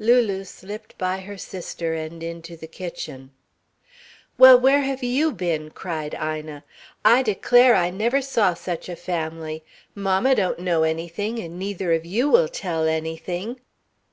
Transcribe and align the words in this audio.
Lulu 0.00 0.42
slipped 0.42 0.98
by 0.98 1.18
her 1.20 1.38
sister, 1.38 1.94
and 1.94 2.20
into 2.20 2.56
the 2.56 2.66
kitchen. 2.66 3.30
"Well, 4.36 4.58
where 4.58 4.80
have 4.80 5.04
you 5.04 5.30
been?" 5.30 5.70
cried 5.70 6.12
Ina. 6.12 6.64
"I 7.04 7.22
declare, 7.22 7.76
I 7.76 7.90
never 7.90 8.20
saw 8.20 8.54
such 8.54 8.88
a 8.88 8.96
family. 8.96 9.62
Mamma 9.94 10.34
don't 10.34 10.58
know 10.58 10.82
anything 10.82 11.38
and 11.38 11.56
neither 11.56 11.92
of 11.92 12.04
you 12.04 12.28
will 12.28 12.48
tell 12.48 12.88
anything." 12.88 13.60